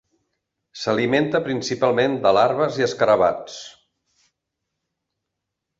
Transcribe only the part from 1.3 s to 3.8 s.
principalment de larves i escarabats.